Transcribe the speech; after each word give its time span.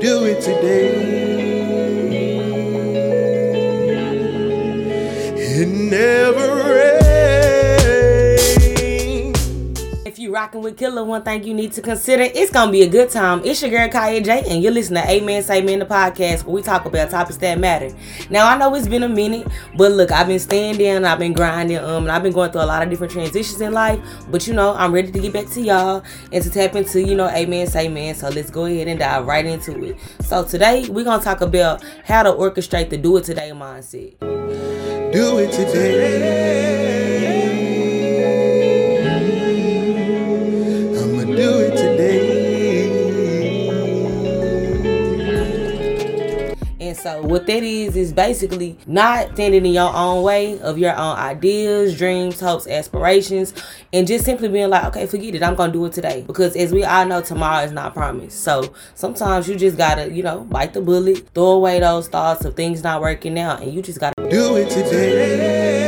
do 0.00 0.24
it 0.26 0.40
today. 0.40 1.27
You 10.28 10.34
rocking 10.34 10.60
with 10.60 10.76
Killer, 10.76 11.02
one 11.02 11.22
thing 11.22 11.42
you 11.42 11.54
need 11.54 11.72
to 11.72 11.80
consider, 11.80 12.22
it's 12.22 12.50
gonna 12.50 12.70
be 12.70 12.82
a 12.82 12.88
good 12.88 13.08
time. 13.10 13.42
It's 13.44 13.62
your 13.62 13.70
girl 13.70 13.88
Kaya 13.88 14.20
J, 14.20 14.44
and 14.48 14.62
you're 14.62 14.72
listening 14.72 15.02
to 15.02 15.10
Amen 15.10 15.42
Say 15.42 15.62
Man 15.62 15.78
the 15.78 15.86
podcast 15.86 16.44
where 16.44 16.54
we 16.54 16.62
talk 16.62 16.84
about 16.84 17.10
topics 17.10 17.38
that 17.38 17.58
matter. 17.58 17.90
Now 18.28 18.46
I 18.46 18.58
know 18.58 18.74
it's 18.74 18.86
been 18.86 19.02
a 19.02 19.08
minute, 19.08 19.48
but 19.76 19.92
look, 19.92 20.12
I've 20.12 20.26
been 20.26 20.38
standing, 20.38 21.04
I've 21.04 21.18
been 21.18 21.32
grinding, 21.32 21.78
um, 21.78 22.02
and 22.02 22.12
I've 22.12 22.22
been 22.22 22.34
going 22.34 22.52
through 22.52 22.60
a 22.60 22.66
lot 22.66 22.82
of 22.82 22.90
different 22.90 23.12
transitions 23.12 23.60
in 23.60 23.72
life. 23.72 24.00
But 24.30 24.46
you 24.46 24.52
know, 24.52 24.74
I'm 24.74 24.92
ready 24.92 25.10
to 25.10 25.18
get 25.18 25.32
back 25.32 25.48
to 25.50 25.62
y'all 25.62 26.02
and 26.30 26.44
to 26.44 26.50
tap 26.50 26.76
into, 26.76 27.00
you 27.00 27.14
know, 27.14 27.28
Amen 27.30 27.66
Say 27.66 27.88
Man. 27.88 28.14
So 28.14 28.28
let's 28.28 28.50
go 28.50 28.66
ahead 28.66 28.86
and 28.86 29.00
dive 29.00 29.26
right 29.26 29.46
into 29.46 29.82
it. 29.82 29.96
So 30.20 30.44
today 30.44 30.86
we're 30.90 31.04
gonna 31.04 31.24
talk 31.24 31.40
about 31.40 31.82
how 32.04 32.22
to 32.22 32.30
orchestrate 32.30 32.90
the 32.90 32.98
do 32.98 33.16
it 33.16 33.24
today 33.24 33.50
mindset. 33.54 34.18
Do 35.10 35.38
it 35.38 35.52
today. 35.52 36.87
So 47.08 47.22
what 47.22 47.46
that 47.46 47.62
is 47.62 47.96
is 47.96 48.12
basically 48.12 48.76
not 48.86 49.32
standing 49.32 49.64
in 49.64 49.72
your 49.72 49.90
own 49.94 50.22
way 50.22 50.60
of 50.60 50.76
your 50.76 50.94
own 50.94 51.16
ideas, 51.16 51.96
dreams, 51.96 52.38
hopes, 52.38 52.66
aspirations, 52.66 53.54
and 53.94 54.06
just 54.06 54.26
simply 54.26 54.48
being 54.48 54.68
like, 54.68 54.84
okay, 54.84 55.06
forget 55.06 55.34
it, 55.34 55.42
I'm 55.42 55.54
gonna 55.54 55.72
do 55.72 55.86
it 55.86 55.94
today. 55.94 56.22
Because 56.26 56.54
as 56.54 56.70
we 56.70 56.84
all 56.84 57.06
know, 57.06 57.22
tomorrow 57.22 57.64
is 57.64 57.72
not 57.72 57.94
promised. 57.94 58.42
So 58.42 58.74
sometimes 58.94 59.48
you 59.48 59.56
just 59.56 59.78
gotta, 59.78 60.12
you 60.12 60.22
know, 60.22 60.40
bite 60.40 60.74
the 60.74 60.82
bullet, 60.82 61.26
throw 61.34 61.52
away 61.52 61.80
those 61.80 62.08
thoughts 62.08 62.44
of 62.44 62.54
things 62.54 62.82
not 62.82 63.00
working 63.00 63.38
out, 63.38 63.62
and 63.62 63.72
you 63.72 63.80
just 63.80 64.00
gotta 64.00 64.28
Do 64.28 64.56
it 64.56 64.68
today. 64.68 65.78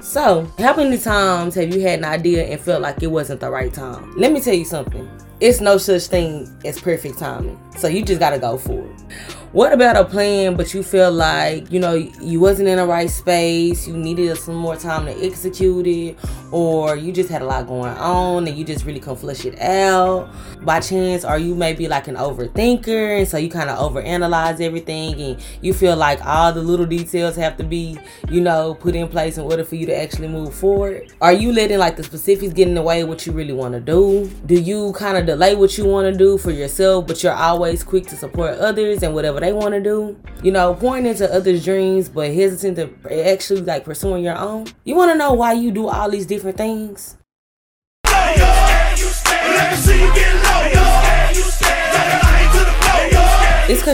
So, 0.00 0.50
how 0.58 0.74
many 0.74 0.98
times 0.98 1.54
have 1.54 1.72
you 1.72 1.82
had 1.82 2.00
an 2.00 2.04
idea 2.04 2.46
and 2.46 2.60
felt 2.60 2.82
like 2.82 3.00
it 3.02 3.08
wasn't 3.08 3.40
the 3.40 3.50
right 3.50 3.72
time? 3.72 4.12
Let 4.16 4.32
me 4.32 4.40
tell 4.40 4.54
you 4.54 4.64
something. 4.64 5.08
It's 5.44 5.60
no 5.60 5.76
such 5.76 6.04
thing 6.06 6.48
as 6.64 6.80
perfect 6.80 7.18
timing. 7.18 7.60
So 7.76 7.86
you 7.86 8.02
just 8.02 8.18
gotta 8.18 8.38
go 8.38 8.56
for 8.56 8.80
it. 8.80 9.36
What 9.54 9.72
about 9.72 9.94
a 9.94 10.04
plan, 10.04 10.56
but 10.56 10.74
you 10.74 10.82
feel 10.82 11.12
like, 11.12 11.70
you 11.70 11.78
know, 11.78 11.94
you 11.94 12.40
wasn't 12.40 12.66
in 12.66 12.76
the 12.78 12.84
right 12.84 13.08
space, 13.08 13.86
you 13.86 13.96
needed 13.96 14.36
some 14.36 14.56
more 14.56 14.74
time 14.74 15.06
to 15.06 15.12
execute 15.24 15.86
it, 15.86 16.18
or 16.50 16.96
you 16.96 17.12
just 17.12 17.30
had 17.30 17.40
a 17.40 17.44
lot 17.44 17.68
going 17.68 17.96
on 17.96 18.48
and 18.48 18.58
you 18.58 18.64
just 18.64 18.84
really 18.84 18.98
couldn't 18.98 19.18
flush 19.18 19.44
it 19.44 19.56
out 19.60 20.28
by 20.64 20.80
chance, 20.80 21.24
or 21.24 21.38
you 21.38 21.54
maybe 21.54 21.86
like 21.86 22.08
an 22.08 22.16
overthinker, 22.16 23.18
and 23.18 23.28
so 23.28 23.36
you 23.36 23.48
kind 23.48 23.70
of 23.70 23.78
overanalyze 23.78 24.60
everything 24.60 25.20
and 25.20 25.40
you 25.62 25.72
feel 25.72 25.94
like 25.94 26.20
all 26.26 26.52
the 26.52 26.60
little 26.60 26.84
details 26.84 27.36
have 27.36 27.56
to 27.56 27.62
be, 27.62 27.96
you 28.28 28.40
know, 28.40 28.74
put 28.74 28.96
in 28.96 29.06
place 29.06 29.38
in 29.38 29.44
order 29.44 29.62
for 29.62 29.76
you 29.76 29.86
to 29.86 29.96
actually 29.96 30.26
move 30.26 30.52
forward? 30.52 31.12
Are 31.20 31.32
you 31.32 31.52
letting 31.52 31.78
like 31.78 31.94
the 31.94 32.02
specifics 32.02 32.52
get 32.52 32.66
in 32.66 32.74
the 32.74 32.82
way 32.82 33.02
of 33.02 33.08
what 33.08 33.24
you 33.24 33.30
really 33.30 33.52
want 33.52 33.74
to 33.74 33.80
do? 33.80 34.28
Do 34.46 34.56
you 34.56 34.92
kind 34.94 35.16
of 35.16 35.26
delay 35.26 35.54
what 35.54 35.78
you 35.78 35.84
want 35.84 36.12
to 36.12 36.18
do 36.18 36.38
for 36.38 36.50
yourself, 36.50 37.06
but 37.06 37.22
you're 37.22 37.32
always 37.32 37.84
quick 37.84 38.08
to 38.08 38.16
support 38.16 38.58
others 38.58 39.04
and 39.04 39.14
whatever 39.14 39.43
they 39.44 39.52
want 39.52 39.74
to 39.74 39.80
do? 39.80 40.18
You 40.42 40.52
know, 40.52 40.74
pouring 40.74 41.06
into 41.06 41.32
others' 41.32 41.64
dreams, 41.64 42.08
but 42.08 42.32
hesitant 42.32 42.76
to 42.76 43.26
actually 43.28 43.60
like 43.60 43.84
pursuing 43.84 44.24
your 44.24 44.36
own? 44.36 44.66
You 44.84 44.96
want 44.96 45.12
to 45.12 45.18
know 45.18 45.32
why 45.34 45.52
you 45.52 45.70
do 45.70 45.88
all 45.88 46.10
these 46.10 46.26
different 46.26 46.56
things? 46.56 47.18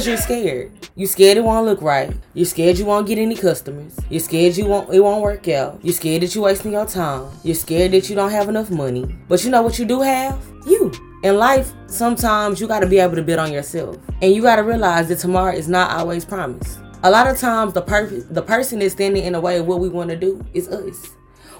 It's 0.00 0.06
cause 0.06 0.28
you're 0.30 0.42
scared. 0.42 0.88
You 0.96 1.06
scared 1.06 1.36
it 1.36 1.44
won't 1.44 1.66
look 1.66 1.82
right. 1.82 2.10
You're 2.32 2.46
scared 2.46 2.78
you 2.78 2.86
won't 2.86 3.06
get 3.06 3.18
any 3.18 3.36
customers. 3.36 3.98
You're 4.08 4.20
scared 4.20 4.56
you 4.56 4.64
won't 4.64 4.88
it 4.94 5.00
won't 5.00 5.20
work 5.20 5.46
out. 5.48 5.78
You're 5.82 5.92
scared 5.92 6.22
that 6.22 6.34
you're 6.34 6.44
wasting 6.44 6.72
your 6.72 6.86
time. 6.86 7.30
You're 7.44 7.54
scared 7.54 7.92
that 7.92 8.08
you 8.08 8.16
don't 8.16 8.30
have 8.30 8.48
enough 8.48 8.70
money. 8.70 9.04
But 9.28 9.44
you 9.44 9.50
know 9.50 9.60
what 9.60 9.78
you 9.78 9.84
do 9.84 10.00
have? 10.00 10.42
You. 10.66 10.90
In 11.22 11.36
life, 11.36 11.74
sometimes 11.86 12.62
you 12.62 12.66
gotta 12.66 12.86
be 12.86 12.98
able 12.98 13.14
to 13.16 13.22
bet 13.22 13.38
on 13.38 13.52
yourself. 13.52 13.98
And 14.22 14.34
you 14.34 14.40
gotta 14.40 14.62
realize 14.62 15.08
that 15.08 15.18
tomorrow 15.18 15.52
is 15.54 15.68
not 15.68 15.90
always 15.90 16.24
promised. 16.24 16.80
A 17.02 17.10
lot 17.10 17.26
of 17.26 17.36
times 17.36 17.74
the 17.74 17.82
per- 17.82 18.08
the 18.08 18.42
person 18.42 18.78
that's 18.78 18.94
standing 18.94 19.24
in 19.26 19.34
the 19.34 19.40
way 19.42 19.58
of 19.58 19.66
what 19.66 19.80
we 19.80 19.90
want 19.90 20.08
to 20.08 20.16
do 20.16 20.42
is 20.54 20.66
us. 20.68 21.10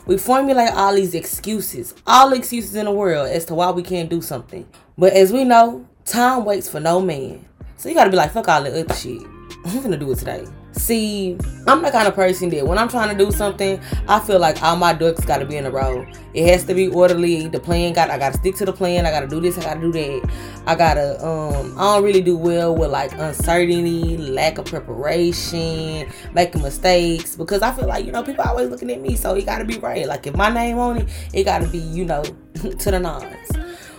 We 0.07 0.17
formulate 0.17 0.71
all 0.73 0.95
these 0.95 1.15
excuses, 1.15 1.95
all 2.07 2.33
excuses 2.33 2.75
in 2.75 2.87
the 2.87 2.91
world 2.91 3.29
as 3.29 3.45
to 3.47 3.55
why 3.55 3.71
we 3.71 3.83
can't 3.83 4.09
do 4.09 4.23
something. 4.23 4.67
But 4.97 5.13
as 5.13 5.31
we 5.31 5.45
know, 5.45 5.87
time 6.07 6.47
waits 6.47 6.71
for 6.71 6.81
no 6.81 7.03
man. 7.03 7.45
So 7.81 7.89
you 7.89 7.95
gotta 7.95 8.11
be 8.11 8.17
like, 8.19 8.33
fuck 8.33 8.47
all 8.47 8.63
the 8.63 8.79
other 8.79 8.95
shit. 8.95 9.23
I'm 9.65 9.83
gonna 9.83 9.97
do 9.97 10.13
it 10.13 10.19
today. 10.19 10.47
See, 10.73 11.39
I'm 11.67 11.81
the 11.81 11.91
kind 11.91 12.07
of 12.07 12.15
person 12.15 12.51
that 12.51 12.67
when 12.67 12.77
I'm 12.77 12.91
trying 12.91 13.17
to 13.17 13.25
do 13.25 13.33
something, 13.33 13.81
I 14.07 14.21
feel 14.21 14.39
like 14.39 14.63
all 14.63 14.77
my 14.77 14.93
ducks 14.93 15.25
gotta 15.25 15.47
be 15.47 15.57
in 15.57 15.65
a 15.65 15.71
row. 15.71 16.07
It 16.35 16.47
has 16.51 16.65
to 16.65 16.75
be 16.75 16.89
orderly. 16.89 17.49
The 17.49 17.59
plan 17.59 17.95
got 17.95 18.11
I 18.11 18.19
gotta 18.19 18.37
stick 18.37 18.57
to 18.57 18.67
the 18.67 18.73
plan. 18.75 19.07
I 19.07 19.11
gotta 19.11 19.27
do 19.27 19.41
this, 19.41 19.57
I 19.57 19.63
gotta 19.63 19.81
do 19.81 19.93
that. 19.93 20.31
I 20.67 20.75
gotta 20.75 21.27
um 21.27 21.75
I 21.79 21.95
don't 21.95 22.05
really 22.05 22.21
do 22.21 22.37
well 22.37 22.77
with 22.77 22.91
like 22.91 23.13
uncertainty, 23.13 24.19
lack 24.19 24.59
of 24.59 24.67
preparation, 24.67 26.07
making 26.35 26.61
mistakes. 26.61 27.35
Because 27.35 27.63
I 27.63 27.73
feel 27.73 27.87
like, 27.87 28.05
you 28.05 28.13
know, 28.13 28.23
people 28.23 28.45
always 28.45 28.69
looking 28.69 28.91
at 28.91 29.01
me, 29.01 29.17
so 29.17 29.35
it 29.37 29.47
gotta 29.47 29.65
be 29.65 29.79
right. 29.79 30.07
Like 30.07 30.27
if 30.27 30.37
my 30.37 30.51
name 30.51 30.79
on 30.79 30.99
it, 30.99 31.09
it 31.33 31.45
gotta 31.45 31.67
be, 31.67 31.79
you 31.79 32.05
know, 32.05 32.25
to 32.55 32.91
the 32.91 33.01
nines. 33.01 33.49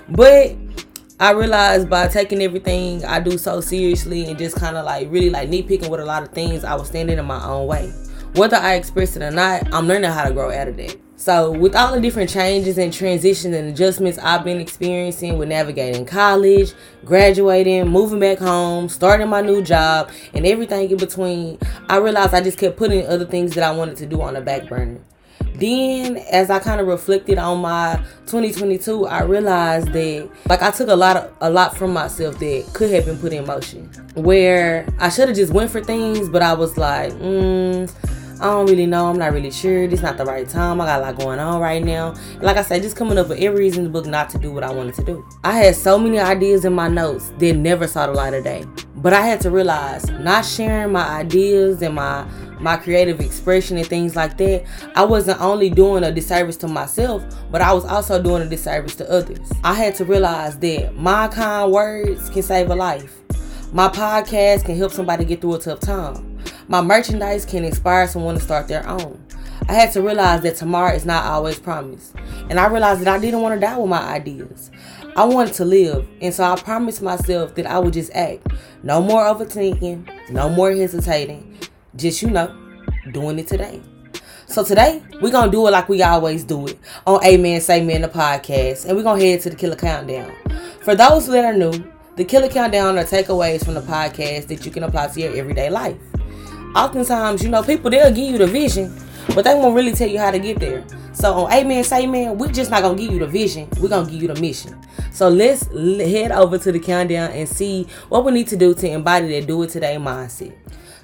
But 0.07 0.55
I 1.21 1.33
realized 1.33 1.87
by 1.87 2.07
taking 2.07 2.41
everything 2.41 3.05
I 3.05 3.19
do 3.19 3.37
so 3.37 3.61
seriously 3.61 4.25
and 4.25 4.39
just 4.39 4.55
kind 4.55 4.75
of 4.75 4.85
like 4.85 5.07
really 5.11 5.29
like 5.29 5.51
nitpicking 5.51 5.87
with 5.87 5.99
a 5.99 6.05
lot 6.05 6.23
of 6.23 6.29
things, 6.29 6.63
I 6.63 6.73
was 6.73 6.87
standing 6.87 7.19
in 7.19 7.25
my 7.25 7.45
own 7.45 7.67
way. 7.67 7.93
Whether 8.33 8.57
I 8.57 8.73
express 8.73 9.15
it 9.15 9.21
or 9.21 9.29
not, 9.29 9.71
I'm 9.71 9.87
learning 9.87 10.09
how 10.09 10.27
to 10.27 10.33
grow 10.33 10.51
out 10.51 10.67
of 10.67 10.77
that. 10.77 10.97
So, 11.17 11.51
with 11.51 11.75
all 11.75 11.93
the 11.93 12.01
different 12.01 12.31
changes 12.31 12.79
and 12.79 12.91
transitions 12.91 13.55
and 13.55 13.69
adjustments 13.69 14.17
I've 14.17 14.43
been 14.43 14.59
experiencing 14.59 15.37
with 15.37 15.49
navigating 15.49 16.07
college, 16.07 16.73
graduating, 17.05 17.87
moving 17.87 18.19
back 18.19 18.39
home, 18.39 18.89
starting 18.89 19.29
my 19.29 19.41
new 19.41 19.61
job, 19.61 20.09
and 20.33 20.47
everything 20.47 20.89
in 20.89 20.97
between, 20.97 21.59
I 21.87 21.97
realized 21.97 22.33
I 22.33 22.41
just 22.41 22.57
kept 22.57 22.77
putting 22.77 23.05
other 23.05 23.25
things 23.25 23.53
that 23.53 23.63
I 23.63 23.71
wanted 23.71 23.97
to 23.97 24.07
do 24.07 24.23
on 24.23 24.33
the 24.33 24.41
back 24.41 24.67
burner. 24.67 25.01
Then, 25.61 26.17
as 26.31 26.49
I 26.49 26.57
kind 26.57 26.81
of 26.81 26.87
reflected 26.87 27.37
on 27.37 27.59
my 27.59 27.97
2022, 28.25 29.05
I 29.05 29.21
realized 29.21 29.93
that 29.93 30.27
like 30.49 30.63
I 30.63 30.71
took 30.71 30.89
a 30.89 30.95
lot 30.95 31.17
of 31.17 31.31
a 31.39 31.51
lot 31.51 31.77
from 31.77 31.93
myself 31.93 32.39
that 32.39 32.65
could 32.73 32.89
have 32.89 33.05
been 33.05 33.19
put 33.19 33.31
in 33.31 33.45
motion. 33.45 33.85
Where 34.15 34.87
I 34.97 35.09
should 35.09 35.27
have 35.27 35.37
just 35.37 35.53
went 35.53 35.69
for 35.69 35.79
things, 35.83 36.29
but 36.29 36.41
I 36.41 36.53
was 36.53 36.79
like, 36.79 37.13
mm, 37.13 37.93
I 38.41 38.45
don't 38.45 38.65
really 38.65 38.87
know. 38.87 39.05
I'm 39.05 39.19
not 39.19 39.33
really 39.33 39.51
sure. 39.51 39.85
This 39.85 40.01
not 40.01 40.17
the 40.17 40.25
right 40.25 40.49
time. 40.49 40.81
I 40.81 40.87
got 40.87 40.99
a 40.99 41.03
lot 41.03 41.19
going 41.19 41.37
on 41.37 41.61
right 41.61 41.83
now. 41.83 42.15
Like 42.39 42.57
I 42.57 42.63
said, 42.63 42.81
just 42.81 42.95
coming 42.95 43.19
up 43.19 43.29
with 43.29 43.37
every 43.37 43.59
reason 43.59 43.85
in 43.85 43.91
the 43.91 43.91
book 43.91 44.07
not 44.07 44.31
to 44.31 44.39
do 44.39 44.51
what 44.51 44.63
I 44.63 44.71
wanted 44.71 44.95
to 44.95 45.03
do. 45.03 45.23
I 45.43 45.51
had 45.51 45.75
so 45.75 45.99
many 45.99 46.17
ideas 46.17 46.65
in 46.65 46.73
my 46.73 46.87
notes 46.87 47.31
that 47.37 47.55
never 47.55 47.85
saw 47.85 48.07
the 48.07 48.13
light 48.13 48.33
of 48.33 48.43
day. 48.43 48.65
But 48.95 49.13
I 49.13 49.21
had 49.21 49.39
to 49.41 49.51
realize 49.51 50.09
not 50.09 50.43
sharing 50.43 50.91
my 50.91 51.07
ideas 51.07 51.83
and 51.83 51.93
my 51.93 52.25
my 52.61 52.77
creative 52.77 53.19
expression 53.19 53.77
and 53.77 53.87
things 53.87 54.15
like 54.15 54.37
that, 54.37 54.63
I 54.95 55.03
wasn't 55.03 55.41
only 55.41 55.69
doing 55.69 56.03
a 56.03 56.11
disservice 56.11 56.57
to 56.57 56.67
myself, 56.67 57.23
but 57.49 57.61
I 57.61 57.73
was 57.73 57.85
also 57.85 58.21
doing 58.21 58.41
a 58.41 58.49
disservice 58.49 58.95
to 58.95 59.09
others. 59.09 59.51
I 59.63 59.73
had 59.73 59.95
to 59.95 60.05
realize 60.05 60.57
that 60.59 60.95
my 60.95 61.27
kind 61.27 61.71
words 61.71 62.29
can 62.29 62.43
save 62.43 62.69
a 62.69 62.75
life. 62.75 63.17
My 63.73 63.87
podcast 63.87 64.65
can 64.65 64.75
help 64.75 64.91
somebody 64.91 65.25
get 65.25 65.41
through 65.41 65.55
a 65.55 65.59
tough 65.59 65.79
time. 65.79 66.39
My 66.67 66.81
merchandise 66.81 67.45
can 67.45 67.63
inspire 67.65 68.07
someone 68.07 68.35
to 68.35 68.41
start 68.41 68.67
their 68.67 68.87
own. 68.87 69.21
I 69.67 69.73
had 69.73 69.91
to 69.93 70.01
realize 70.01 70.41
that 70.41 70.55
tomorrow 70.55 70.93
is 70.93 71.05
not 71.05 71.25
always 71.25 71.59
promised. 71.59 72.15
And 72.49 72.59
I 72.59 72.67
realized 72.67 73.01
that 73.01 73.07
I 73.07 73.19
didn't 73.19 73.41
want 73.41 73.55
to 73.55 73.65
die 73.65 73.77
with 73.77 73.89
my 73.89 74.01
ideas. 74.01 74.71
I 75.15 75.25
wanted 75.25 75.53
to 75.55 75.65
live, 75.65 76.07
and 76.21 76.33
so 76.33 76.43
I 76.43 76.55
promised 76.55 77.01
myself 77.01 77.55
that 77.55 77.65
I 77.65 77.79
would 77.79 77.93
just 77.93 78.11
act. 78.13 78.47
No 78.83 79.01
more 79.01 79.21
overthinking, 79.23 80.31
no 80.31 80.49
more 80.49 80.71
hesitating. 80.71 81.57
Just, 81.95 82.21
you 82.21 82.29
know, 82.29 82.55
doing 83.11 83.39
it 83.39 83.47
today. 83.47 83.81
So 84.47 84.63
today, 84.63 85.01
we're 85.21 85.31
going 85.31 85.45
to 85.45 85.51
do 85.51 85.67
it 85.67 85.71
like 85.71 85.89
we 85.89 86.01
always 86.03 86.43
do 86.43 86.67
it 86.67 86.77
on 87.05 87.23
Amen 87.23 87.59
Say 87.61 87.83
Man, 87.83 88.01
the 88.01 88.07
podcast. 88.07 88.85
And 88.85 88.95
we're 88.95 89.03
going 89.03 89.19
to 89.19 89.25
head 89.25 89.41
to 89.41 89.49
the 89.49 89.55
Killer 89.55 89.75
Countdown. 89.75 90.33
For 90.81 90.95
those 90.95 91.27
that 91.27 91.45
are 91.45 91.53
new, 91.53 91.71
the 92.15 92.25
Killer 92.25 92.49
Countdown 92.49 92.97
are 92.97 93.03
takeaways 93.03 93.63
from 93.63 93.73
the 93.73 93.81
podcast 93.81 94.47
that 94.47 94.65
you 94.65 94.71
can 94.71 94.83
apply 94.83 95.07
to 95.07 95.19
your 95.19 95.35
everyday 95.35 95.69
life. 95.69 95.97
Oftentimes, 96.75 97.43
you 97.43 97.49
know, 97.49 97.63
people, 97.63 97.91
they'll 97.91 98.09
give 98.13 98.31
you 98.31 98.37
the 98.37 98.47
vision, 98.47 98.93
but 99.35 99.43
they 99.43 99.53
won't 99.53 99.75
really 99.75 99.93
tell 99.93 100.09
you 100.09 100.19
how 100.19 100.31
to 100.31 100.39
get 100.39 100.59
there. 100.59 100.85
So 101.13 101.33
on 101.33 101.53
Amen 101.53 101.83
Say 101.83 102.07
Man, 102.07 102.37
we're 102.37 102.51
just 102.51 102.71
not 102.71 102.81
going 102.81 102.97
to 102.97 103.03
give 103.03 103.11
you 103.11 103.19
the 103.19 103.27
vision. 103.27 103.67
We're 103.81 103.89
going 103.89 104.05
to 104.05 104.11
give 104.11 104.21
you 104.21 104.27
the 104.29 104.39
mission. 104.39 104.81
So 105.11 105.27
let's 105.27 105.67
head 105.67 106.31
over 106.31 106.57
to 106.57 106.71
the 106.71 106.79
countdown 106.79 107.31
and 107.31 107.47
see 107.47 107.87
what 108.07 108.23
we 108.23 108.31
need 108.31 108.47
to 108.47 108.57
do 108.57 108.73
to 108.73 108.89
embody 108.89 109.27
that 109.39 109.47
do 109.47 109.61
it 109.63 109.69
today 109.69 109.97
mindset. 109.97 110.55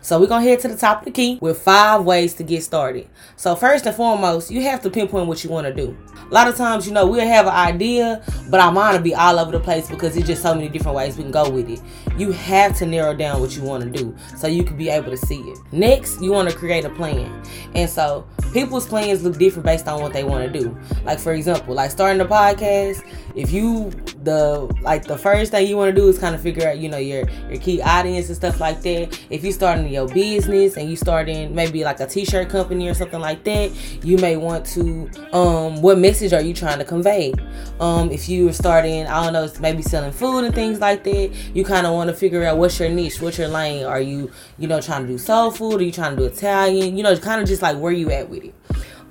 So 0.07 0.17
we're 0.21 0.27
gonna 0.27 0.45
head 0.45 0.61
to 0.61 0.69
the 0.69 0.77
top 0.77 0.99
of 0.99 1.05
the 1.05 1.11
key 1.11 1.37
with 1.41 1.61
five 1.61 2.05
ways 2.05 2.33
to 2.35 2.43
get 2.43 2.63
started. 2.63 3.09
So 3.35 3.57
first 3.57 3.85
and 3.85 3.93
foremost, 3.93 4.49
you 4.49 4.61
have 4.61 4.81
to 4.83 4.89
pinpoint 4.89 5.27
what 5.27 5.43
you 5.43 5.49
want 5.49 5.67
to 5.67 5.73
do. 5.73 5.97
A 6.31 6.33
lot 6.33 6.47
of 6.47 6.55
times, 6.55 6.87
you 6.87 6.93
know, 6.93 7.05
we'll 7.05 7.27
have 7.27 7.45
an 7.45 7.51
idea, 7.51 8.23
but 8.49 8.61
our 8.61 8.71
mind 8.71 8.95
will 8.95 9.03
be 9.03 9.13
all 9.13 9.37
over 9.37 9.51
the 9.51 9.59
place 9.59 9.89
because 9.89 10.13
there's 10.13 10.25
just 10.25 10.41
so 10.41 10.55
many 10.55 10.69
different 10.69 10.95
ways 10.95 11.17
we 11.17 11.23
can 11.23 11.31
go 11.33 11.49
with 11.49 11.69
it. 11.69 11.81
You 12.17 12.31
have 12.31 12.77
to 12.77 12.85
narrow 12.85 13.13
down 13.13 13.41
what 13.41 13.57
you 13.57 13.63
want 13.63 13.83
to 13.83 13.89
do 13.89 14.15
so 14.37 14.47
you 14.47 14.63
can 14.63 14.77
be 14.77 14.87
able 14.87 15.11
to 15.11 15.17
see 15.17 15.41
it. 15.41 15.59
Next, 15.73 16.21
you 16.21 16.31
want 16.31 16.49
to 16.49 16.55
create 16.55 16.85
a 16.85 16.89
plan. 16.89 17.43
And 17.75 17.89
so 17.89 18.25
people's 18.53 18.87
plans 18.87 19.23
look 19.23 19.37
different 19.37 19.65
based 19.65 19.89
on 19.89 20.01
what 20.01 20.13
they 20.13 20.23
want 20.23 20.49
to 20.51 20.59
do. 20.59 20.77
Like 21.03 21.19
for 21.19 21.33
example, 21.33 21.75
like 21.75 21.91
starting 21.91 22.21
a 22.21 22.25
podcast, 22.25 23.05
if 23.35 23.51
you 23.51 23.91
the 24.27 24.75
like 24.81 25.05
the 25.05 25.17
first 25.17 25.51
thing 25.51 25.65
you 25.67 25.77
want 25.77 25.95
to 25.95 25.95
do 25.95 26.07
is 26.09 26.19
kind 26.19 26.35
of 26.35 26.41
figure 26.41 26.67
out, 26.67 26.77
you 26.77 26.89
know, 26.89 26.97
your 26.97 27.27
your 27.49 27.59
key 27.59 27.81
audience 27.81 28.27
and 28.27 28.35
stuff 28.35 28.59
like 28.59 28.81
that. 28.81 29.17
If 29.29 29.43
you're 29.43 29.53
starting 29.53 29.87
your 29.87 30.07
business 30.07 30.75
and 30.75 30.89
you 30.89 30.97
starting 30.97 31.55
maybe 31.55 31.83
like 31.85 32.01
a 32.01 32.07
t-shirt 32.07 32.49
company 32.49 32.89
or 32.89 32.93
something 32.93 33.21
like 33.21 33.43
that, 33.45 33.71
you 34.03 34.17
may 34.17 34.35
want 34.35 34.65
to 34.67 35.09
um 35.31 35.81
what 35.81 35.97
message 35.97 36.33
are 36.33 36.41
you 36.41 36.53
trying 36.53 36.79
to 36.79 36.85
convey? 36.85 37.33
Um 37.79 38.11
if 38.11 38.27
you're 38.27 38.53
starting, 38.53 39.07
I 39.07 39.23
don't 39.23 39.33
know, 39.33 39.49
maybe 39.61 39.81
selling 39.81 40.11
food 40.11 40.43
and 40.43 40.53
things 40.53 40.79
like 40.79 41.05
that, 41.05 41.31
you 41.55 41.63
kind 41.63 41.87
of 41.87 41.93
want 41.93 42.09
to 42.09 42.15
figure 42.15 42.43
out 42.43 42.57
what's 42.57 42.77
your 42.79 42.89
niche, 42.89 43.21
what's 43.21 43.37
your 43.37 43.47
lane. 43.47 43.85
Are 43.85 44.01
you, 44.01 44.29
you 44.57 44.67
know, 44.67 44.81
trying 44.81 45.03
to 45.03 45.07
do 45.07 45.17
soul 45.17 45.51
food? 45.51 45.79
Are 45.79 45.83
you 45.83 45.91
trying 45.93 46.17
to 46.17 46.21
do 46.21 46.25
Italian? 46.25 46.97
You 46.97 47.03
know, 47.03 47.15
kind 47.17 47.41
of 47.41 47.47
just 47.47 47.61
like 47.61 47.77
where 47.77 47.93
you 47.93 48.11
at 48.11 48.29
with 48.29 48.43
it. 48.43 48.53